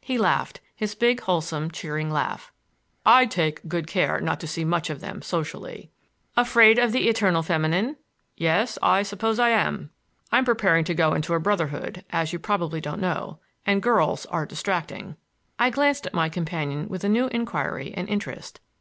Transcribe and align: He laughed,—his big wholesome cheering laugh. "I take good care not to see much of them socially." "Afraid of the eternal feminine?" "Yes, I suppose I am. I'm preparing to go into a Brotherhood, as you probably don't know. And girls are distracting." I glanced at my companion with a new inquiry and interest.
He 0.00 0.18
laughed,—his 0.18 0.96
big 0.96 1.20
wholesome 1.20 1.70
cheering 1.70 2.10
laugh. 2.10 2.50
"I 3.06 3.26
take 3.26 3.60
good 3.68 3.86
care 3.86 4.20
not 4.20 4.40
to 4.40 4.48
see 4.48 4.64
much 4.64 4.90
of 4.90 5.00
them 5.00 5.22
socially." 5.22 5.88
"Afraid 6.36 6.80
of 6.80 6.90
the 6.90 7.08
eternal 7.08 7.44
feminine?" 7.44 7.94
"Yes, 8.36 8.76
I 8.82 9.04
suppose 9.04 9.38
I 9.38 9.50
am. 9.50 9.90
I'm 10.32 10.44
preparing 10.44 10.82
to 10.86 10.94
go 10.94 11.12
into 11.14 11.32
a 11.32 11.38
Brotherhood, 11.38 12.04
as 12.10 12.32
you 12.32 12.40
probably 12.40 12.80
don't 12.80 13.00
know. 13.00 13.38
And 13.64 13.80
girls 13.80 14.26
are 14.26 14.46
distracting." 14.46 15.14
I 15.60 15.70
glanced 15.70 16.06
at 16.08 16.12
my 16.12 16.28
companion 16.28 16.88
with 16.88 17.04
a 17.04 17.08
new 17.08 17.28
inquiry 17.28 17.94
and 17.96 18.08
interest. 18.08 18.58